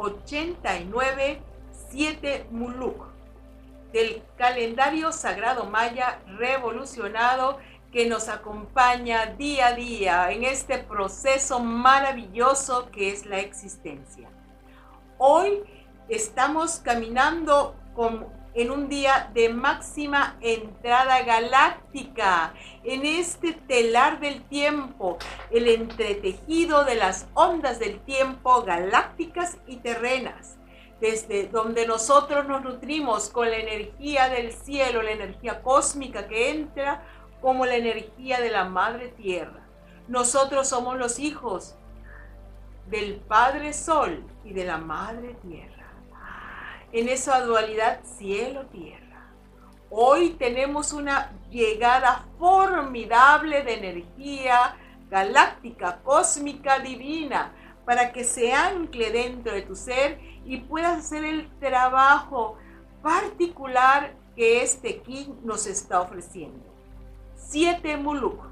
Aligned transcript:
89 0.00 1.42
7 1.90 2.46
Muluk 2.50 3.06
del 3.92 4.22
calendario 4.36 5.12
sagrado 5.12 5.64
maya 5.66 6.20
revolucionado 6.38 7.58
que 7.92 8.08
nos 8.08 8.28
acompaña 8.28 9.26
día 9.26 9.68
a 9.68 9.72
día 9.74 10.30
en 10.30 10.44
este 10.44 10.78
proceso 10.78 11.58
maravilloso 11.58 12.88
que 12.92 13.10
es 13.10 13.26
la 13.26 13.40
existencia. 13.40 14.28
Hoy 15.18 15.64
estamos 16.08 16.76
caminando 16.76 17.74
en 18.54 18.70
un 18.70 18.88
día 18.88 19.30
de 19.32 19.48
máxima 19.48 20.36
entrada 20.40 21.22
galáctica, 21.22 22.54
en 22.84 23.06
este 23.06 23.52
telar 23.52 24.20
del 24.20 24.42
tiempo, 24.42 25.18
el 25.50 25.68
entretejido 25.68 26.84
de 26.84 26.96
las 26.96 27.28
ondas 27.34 27.78
del 27.78 28.00
tiempo 28.00 28.62
galácticas 28.62 29.58
y 29.66 29.76
terrenas 29.76 30.56
desde 31.00 31.48
donde 31.48 31.86
nosotros 31.86 32.46
nos 32.46 32.62
nutrimos 32.62 33.30
con 33.30 33.50
la 33.50 33.56
energía 33.56 34.28
del 34.28 34.52
cielo, 34.52 35.02
la 35.02 35.12
energía 35.12 35.62
cósmica 35.62 36.28
que 36.28 36.50
entra 36.50 37.02
como 37.40 37.64
la 37.64 37.76
energía 37.76 38.40
de 38.40 38.50
la 38.50 38.66
Madre 38.66 39.08
Tierra. 39.08 39.66
Nosotros 40.08 40.68
somos 40.68 40.98
los 40.98 41.18
hijos 41.18 41.76
del 42.88 43.16
Padre 43.16 43.72
Sol 43.72 44.24
y 44.44 44.52
de 44.52 44.64
la 44.64 44.76
Madre 44.76 45.36
Tierra. 45.42 45.89
En 46.92 47.08
esa 47.08 47.40
dualidad 47.42 48.00
cielo-tierra. 48.18 49.28
Hoy 49.90 50.30
tenemos 50.30 50.92
una 50.92 51.30
llegada 51.48 52.26
formidable 52.36 53.62
de 53.62 53.74
energía 53.74 54.76
galáctica, 55.08 56.00
cósmica, 56.02 56.80
divina, 56.80 57.52
para 57.84 58.12
que 58.12 58.24
se 58.24 58.52
ancle 58.52 59.10
dentro 59.12 59.52
de 59.52 59.62
tu 59.62 59.76
ser 59.76 60.18
y 60.44 60.58
puedas 60.58 60.98
hacer 60.98 61.24
el 61.24 61.48
trabajo 61.60 62.56
particular 63.02 64.14
que 64.34 64.62
este 64.62 65.00
King 65.00 65.34
nos 65.44 65.68
está 65.68 66.00
ofreciendo. 66.00 66.64
Siete 67.36 67.96
Muluk, 67.96 68.42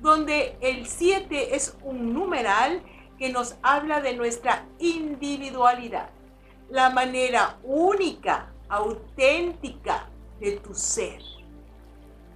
donde 0.00 0.56
el 0.60 0.86
7 0.86 1.54
es 1.54 1.76
un 1.82 2.14
numeral 2.14 2.82
que 3.18 3.30
nos 3.30 3.56
habla 3.62 4.00
de 4.00 4.14
nuestra 4.14 4.64
individualidad, 4.78 6.10
la 6.70 6.90
manera 6.90 7.58
única, 7.62 8.52
auténtica 8.68 10.08
de 10.38 10.52
tu 10.52 10.74
ser, 10.74 11.20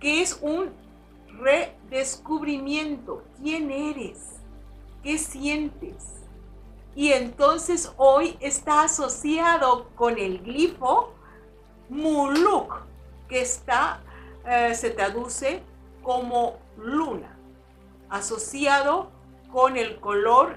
que 0.01 0.23
es 0.23 0.39
un 0.43 0.71
redescubrimiento. 1.39 3.23
¿Quién 3.41 3.71
eres? 3.71 4.41
¿Qué 5.03 5.19
sientes? 5.19 6.15
y 6.97 7.13
entonces 7.13 7.93
hoy 7.97 8.37
está 8.41 8.83
asociado 8.83 9.89
con 9.97 10.19
el 10.19 10.39
glifo 10.39 11.13
muluk, 11.89 12.83
que 13.29 13.43
está, 13.43 14.01
eh, 14.47 14.75
se 14.75 14.91
traduce 14.91 15.63
como 16.03 16.59
luna, 16.77 17.37
asociado 18.11 19.11
con 19.53 19.77
el 19.77 19.99
color 19.99 20.57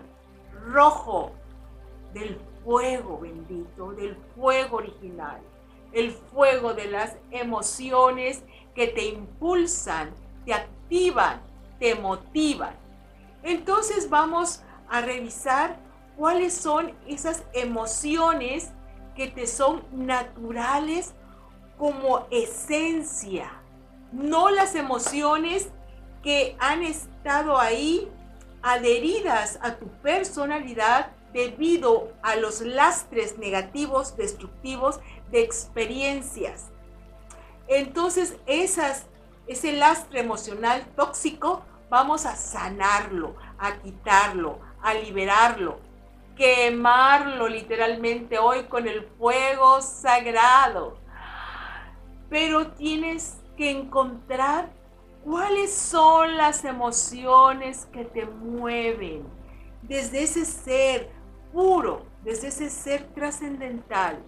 rojo 0.72 1.32
del 2.14 2.38
fuego 2.68 3.20
bendito, 3.20 3.94
del 3.94 4.18
fuego 4.36 4.78
original, 4.78 5.40
el 5.94 6.12
fuego 6.12 6.74
de 6.74 6.88
las 6.88 7.16
emociones 7.32 8.44
que 8.76 8.88
te 8.88 9.06
impulsan, 9.06 10.14
te 10.46 10.54
activan, 10.54 11.42
te 11.80 11.96
motivan. 11.96 12.76
Entonces 13.42 14.10
vamos 14.10 14.64
a 14.90 15.00
revisar 15.00 15.80
cuáles 16.18 16.54
son 16.54 16.92
esas 17.08 17.46
emociones 17.54 18.74
que 19.16 19.30
te 19.30 19.48
son 19.48 19.86
naturales 19.94 21.14
como 21.78 22.28
esencia, 22.32 23.50
no 24.12 24.50
las 24.50 24.76
emociones 24.76 25.70
que 26.22 26.58
han 26.60 26.84
estado 26.84 27.58
ahí 27.58 28.12
adheridas 28.62 29.58
a 29.62 29.76
tu 29.76 29.88
personalidad 30.02 31.14
debido 31.38 32.14
a 32.24 32.36
los 32.36 32.62
lastres 32.62 33.38
negativos, 33.38 34.18
destructivos 34.18 35.00
de 35.30 35.42
experiencias. 35.42 36.72
Entonces, 37.68 38.38
ese 38.48 39.72
lastre 39.74 40.22
emocional 40.22 40.88
tóxico, 40.96 41.62
vamos 41.92 42.26
a 42.26 42.36
sanarlo, 42.36 43.36
a 43.60 43.78
quitarlo, 43.78 44.58
a 44.82 44.96
liberarlo, 44.96 45.80
quemarlo 46.36 47.48
literalmente 47.48 48.40
hoy 48.40 48.64
con 48.64 48.88
el 48.88 49.04
fuego 49.20 49.80
sagrado. 49.84 50.98
Pero 52.32 52.72
tienes 52.72 53.38
que 53.56 53.70
encontrar 53.70 54.72
cuáles 55.24 55.72
son 55.72 56.36
las 56.36 56.66
emociones 56.66 57.86
que 57.94 58.06
te 58.06 58.26
mueven 58.26 59.24
desde 59.84 60.24
ese 60.24 60.44
ser 60.44 61.17
puro, 61.58 62.06
desde 62.24 62.50
ese 62.50 62.70
ser 62.70 63.08
trascendental. 63.16 64.22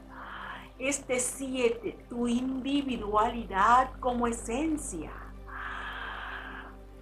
Este 0.79 1.19
siete, 1.19 1.95
tu 2.09 2.27
individualidad 2.27 3.91
como 3.99 4.25
esencia. 4.25 5.11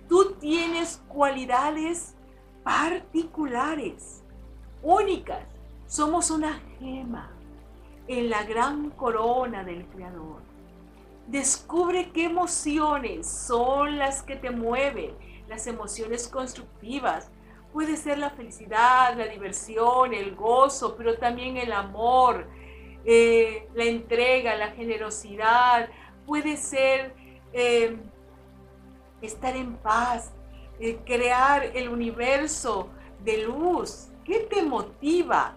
Tú 0.10 0.34
tienes 0.34 1.02
cualidades 1.08 2.14
particulares 2.62 4.22
únicas. 4.84 5.46
Somos 5.88 6.30
una 6.30 6.60
gema 6.78 7.32
en 8.10 8.30
la 8.30 8.44
gran 8.44 8.90
corona 8.90 9.64
del 9.64 9.86
Creador. 9.86 10.42
Descubre 11.28 12.12
qué 12.12 12.26
emociones 12.26 13.26
son 13.30 13.98
las 13.98 14.24
que 14.24 14.36
te 14.36 14.50
mueven, 14.50 15.16
las 15.48 15.68
emociones 15.68 16.28
constructivas. 16.28 17.32
Puede 17.74 17.98
ser 17.98 18.18
la 18.18 18.30
felicidad, 18.32 19.16
la 19.18 19.28
diversión, 19.28 20.14
el 20.14 20.36
gozo, 20.36 20.96
pero 20.96 21.18
también 21.18 21.58
el 21.58 21.72
amor, 21.72 22.48
eh, 23.06 23.68
la 23.74 23.84
entrega, 23.84 24.56
la 24.56 24.72
generosidad. 24.72 25.90
Puede 26.26 26.58
ser 26.58 27.14
eh, 27.54 27.98
estar 29.22 29.56
en 29.56 29.76
paz, 29.78 30.32
eh, 30.80 31.00
crear 31.06 31.64
el 31.76 31.90
universo 31.90 32.90
de 33.24 33.44
luz, 33.44 34.10
¿Qué 34.28 34.40
te 34.42 34.62
motiva? 34.62 35.56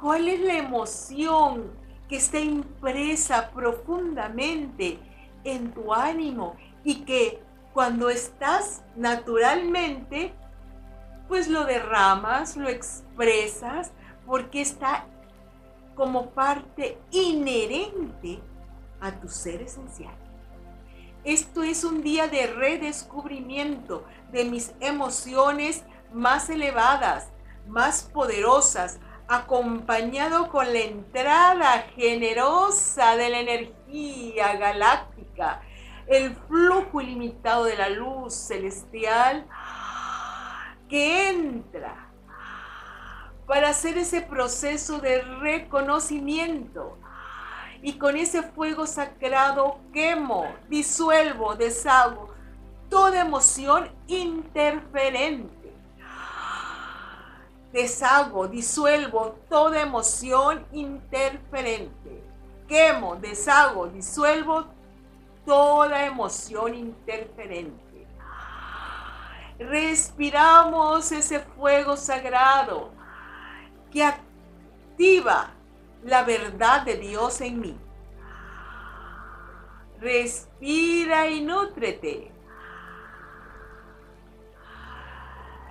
¿Cuál 0.00 0.28
es 0.28 0.40
la 0.40 0.54
emoción 0.54 1.70
que 2.08 2.16
está 2.16 2.40
impresa 2.40 3.52
profundamente 3.52 4.98
en 5.44 5.70
tu 5.72 5.94
ánimo 5.94 6.56
y 6.82 7.04
que 7.04 7.40
cuando 7.72 8.10
estás 8.10 8.82
naturalmente, 8.96 10.34
pues 11.28 11.48
lo 11.48 11.64
derramas, 11.64 12.56
lo 12.56 12.68
expresas, 12.68 13.92
porque 14.26 14.60
está 14.60 15.06
como 15.94 16.30
parte 16.30 16.98
inherente 17.10 18.40
a 19.00 19.12
tu 19.12 19.28
ser 19.28 19.62
esencial. 19.62 20.14
Esto 21.24 21.62
es 21.62 21.82
un 21.82 22.02
día 22.02 22.28
de 22.28 22.46
redescubrimiento 22.46 24.04
de 24.30 24.44
mis 24.44 24.72
emociones 24.80 25.84
más 26.12 26.50
elevadas, 26.50 27.30
más 27.66 28.04
poderosas, 28.04 29.00
acompañado 29.28 30.48
con 30.48 30.72
la 30.72 30.80
entrada 30.80 31.86
generosa 31.96 33.16
de 33.16 33.28
la 33.28 33.40
energía 33.40 34.54
galáctica, 34.56 35.62
el 36.06 36.36
flujo 36.46 37.00
ilimitado 37.00 37.64
de 37.64 37.76
la 37.76 37.88
luz 37.88 38.32
celestial 38.34 39.46
que 40.88 41.30
entra 41.30 42.08
para 43.46 43.70
hacer 43.70 43.98
ese 43.98 44.20
proceso 44.20 44.98
de 44.98 45.22
reconocimiento. 45.22 46.98
Y 47.82 47.98
con 47.98 48.16
ese 48.16 48.42
fuego 48.42 48.86
sagrado 48.86 49.78
quemo, 49.92 50.46
disuelvo, 50.68 51.54
deshago 51.54 52.34
toda 52.88 53.20
emoción 53.20 53.90
interferente 54.06 55.56
deshago, 57.76 58.48
disuelvo 58.48 59.36
toda 59.50 59.82
emoción 59.82 60.64
interferente. 60.72 62.22
Quemo, 62.66 63.16
deshago, 63.16 63.86
disuelvo 63.88 64.64
toda 65.44 66.06
emoción 66.06 66.74
interferente. 66.74 67.85
Respiramos 69.58 71.10
ese 71.12 71.40
fuego 71.40 71.96
sagrado 71.96 72.92
que 73.90 74.04
activa 74.04 75.50
la 76.04 76.22
verdad 76.22 76.82
de 76.82 76.96
Dios 76.96 77.40
en 77.40 77.60
mí. 77.60 77.78
Respira 79.98 81.28
y 81.28 81.40
nútrete. 81.40 82.36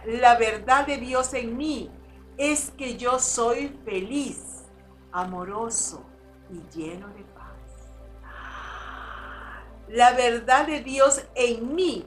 la 0.05 0.37
verdad 0.37 0.85
de 0.85 0.97
Dios 0.97 1.33
en 1.33 1.57
mí 1.57 1.91
es 2.37 2.71
que 2.71 2.97
yo 2.97 3.19
soy 3.19 3.69
feliz, 3.83 4.63
amoroso 5.11 6.05
y 6.51 6.61
lleno 6.77 7.07
de 7.09 7.23
paz. 7.23 7.45
La 9.87 10.13
verdad 10.13 10.67
de 10.67 10.81
Dios 10.81 11.23
en 11.33 11.75
mí 11.75 12.05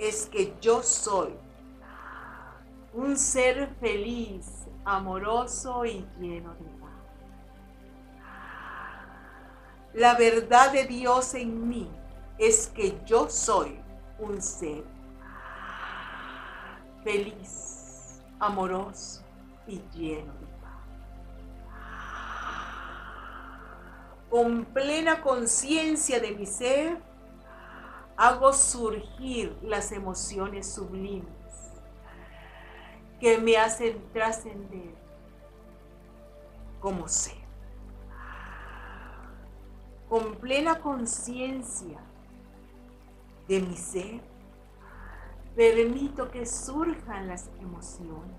es 0.00 0.24
que 0.26 0.54
yo 0.62 0.82
soy 0.82 1.34
un 2.94 3.18
ser 3.18 3.68
feliz, 3.80 4.66
amoroso 4.82 5.84
y 5.84 6.06
lleno 6.18 6.54
de 6.54 6.64
paz. 6.80 6.90
La 9.92 10.14
verdad 10.14 10.72
de 10.72 10.84
Dios 10.86 11.34
en 11.34 11.68
mí 11.68 11.90
es 12.38 12.68
que 12.68 12.98
yo 13.04 13.28
soy 13.28 13.78
un 14.18 14.40
ser 14.40 14.82
feliz, 17.04 18.22
amoroso 18.38 19.22
y 19.66 19.82
lleno 19.92 20.32
de 20.32 20.46
paz. 20.62 20.82
Con 24.30 24.64
plena 24.64 25.20
conciencia 25.20 26.20
de 26.20 26.30
mi 26.30 26.46
ser, 26.46 27.09
hago 28.20 28.52
surgir 28.52 29.56
las 29.62 29.92
emociones 29.92 30.70
sublimes 30.70 31.32
que 33.18 33.38
me 33.38 33.56
hacen 33.56 33.98
trascender 34.12 34.94
como 36.80 37.08
ser. 37.08 37.40
Con 40.06 40.36
plena 40.36 40.80
conciencia 40.80 41.98
de 43.48 43.60
mi 43.62 43.74
ser, 43.74 44.20
permito 45.56 46.30
que 46.30 46.44
surjan 46.44 47.26
las 47.26 47.48
emociones 47.58 48.36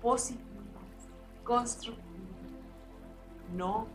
positivas, 0.00 0.46
constructivas, 1.44 2.06
no 3.52 3.86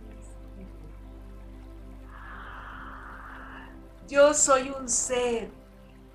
Yo 4.14 4.32
soy 4.36 4.70
un 4.70 4.88
ser 4.88 5.50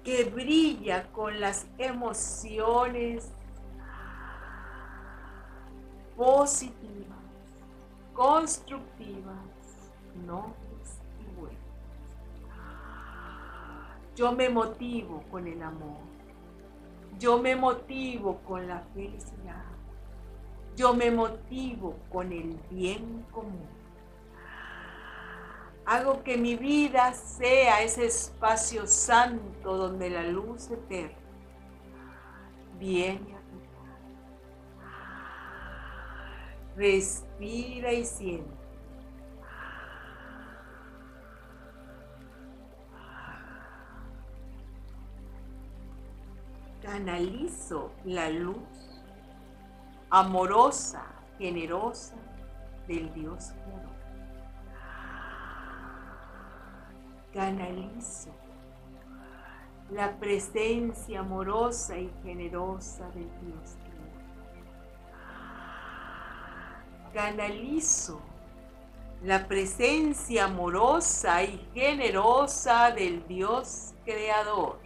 que 0.05 0.23
brilla 0.23 1.11
con 1.11 1.41
las 1.41 1.67
emociones 1.79 3.29
positivas, 6.17 7.19
constructivas, 8.15 9.35
nobles 10.25 11.01
y 11.19 11.41
buenas. 11.41 11.59
Yo 14.15 14.31
me 14.31 14.49
motivo 14.49 15.25
con 15.29 15.49
el 15.49 15.61
amor. 15.61 15.99
Yo 17.19 17.43
me 17.43 17.57
motivo 17.57 18.39
con 18.47 18.69
la 18.69 18.79
felicidad. 18.95 19.65
Yo 20.77 20.95
me 20.95 21.11
motivo 21.11 21.97
con 22.13 22.31
el 22.31 22.61
bien 22.71 23.27
común. 23.33 23.78
Hago 25.91 26.23
que 26.23 26.37
mi 26.37 26.55
vida 26.55 27.15
sea 27.15 27.81
ese 27.83 28.05
espacio 28.05 28.87
santo 28.87 29.75
donde 29.75 30.11
la 30.11 30.23
luz 30.23 30.71
eterna 30.71 31.17
viene 32.79 33.37
a 33.37 33.39
Respira 36.77 37.91
y 37.95 38.05
siente. 38.05 38.53
Canalizo 46.83 47.93
la 48.05 48.29
luz 48.29 48.59
amorosa, 50.11 51.07
generosa 51.39 52.15
del 52.87 53.11
Dios 53.15 53.53
creador. 53.65 53.88
Canalizo 57.33 58.31
la 59.91 60.19
presencia 60.19 61.21
amorosa 61.21 61.99
y 61.99 62.11
generosa 62.23 63.09
del 63.11 63.31
Dios 63.41 63.79
canalizo 67.13 68.21
la 69.25 69.49
presencia 69.49 70.45
amorosa 70.45 71.43
y 71.43 71.69
generosa 71.75 72.93
del 72.93 73.27
Dios 73.27 73.93
Creador, 74.05 74.79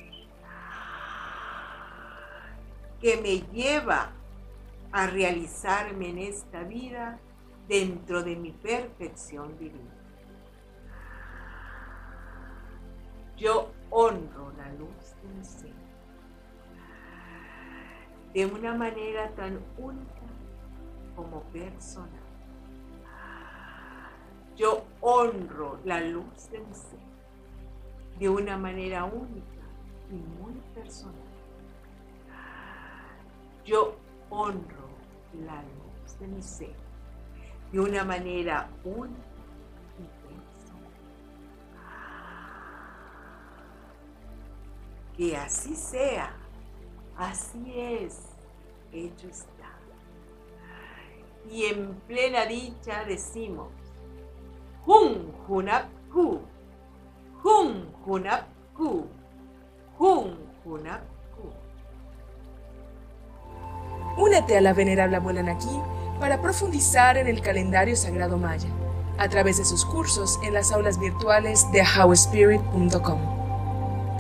que 3.01 3.19
me 3.19 3.41
lleva 3.53 4.13
a 4.93 5.07
realizarme 5.07 6.09
en 6.11 6.19
esta 6.19 6.63
vida 6.63 7.19
dentro 7.69 8.23
de 8.23 8.37
mi 8.37 8.53
perfección 8.53 9.59
divina. 9.59 10.02
Yo 13.43 13.73
honro 13.91 14.53
la 14.57 14.73
luz 14.75 15.17
de 15.21 15.29
mi 15.37 15.45
ser 15.45 15.75
de 18.33 18.47
una 18.47 18.73
manera 18.73 19.29
tan 19.31 19.59
única 19.79 20.29
como 21.17 21.43
persona. 21.51 22.21
Yo 24.57 24.85
honro 25.01 25.81
la 25.85 26.01
luz 26.03 26.51
de 26.53 26.61
mi 26.61 26.73
ser 26.73 27.01
de 28.21 28.29
una 28.29 28.57
manera 28.57 29.07
única 29.07 29.65
y 30.09 30.15
muy 30.15 30.55
personal. 30.73 31.17
Yo 33.65 33.97
honro 34.31 34.89
la 35.45 35.65
luz 35.65 36.17
de 36.21 36.29
mi 36.29 36.43
ser 36.43 36.77
de 37.73 37.81
una 37.81 38.05
manera 38.05 38.71
única 38.85 39.32
Que 45.23 45.37
así 45.37 45.77
sea, 45.77 46.35
así 47.17 47.75
es, 47.77 48.23
hecho 48.93 49.29
está 49.29 49.71
y 51.49 51.67
en 51.67 51.95
plena 52.09 52.45
dicha 52.45 53.05
decimos, 53.07 53.69
Hun 54.85 55.33
Hunap 55.47 55.85
Ku, 56.13 56.41
Hun 57.45 57.95
Hunap 58.05 58.49
Ku, 58.77 59.07
Hun 59.97 60.39
Hunap 60.65 61.03
Ku. 61.37 61.53
Únete 64.21 64.57
a 64.57 64.61
la 64.61 64.73
venerable 64.73 65.19
abuela 65.19 65.45
Naki 65.45 65.81
para 66.19 66.43
profundizar 66.43 67.17
en 67.17 67.29
el 67.29 67.43
calendario 67.43 67.95
sagrado 67.95 68.39
maya 68.39 68.69
a 69.19 69.29
través 69.29 69.59
de 69.59 69.65
sus 69.67 69.85
cursos 69.85 70.41
en 70.43 70.55
las 70.55 70.73
aulas 70.73 70.99
virtuales 70.99 71.71
de 71.71 71.85
howspirit.com. 71.85 73.42